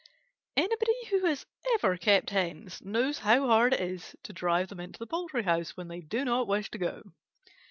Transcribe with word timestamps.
Anybody 0.57 0.95
who 1.11 1.25
has 1.25 1.45
ever 1.75 1.95
kept 1.95 2.31
Hens 2.31 2.81
knows 2.83 3.19
how 3.19 3.45
hard 3.45 3.75
it 3.75 3.81
is 3.81 4.15
to 4.23 4.33
drive 4.33 4.69
them 4.69 4.79
into 4.79 4.97
the 4.97 5.05
poultry 5.05 5.43
house 5.43 5.77
when 5.77 5.89
they 5.89 5.99
do 6.01 6.25
not 6.25 6.47
wish 6.47 6.71
to 6.71 6.79
go. 6.79 7.11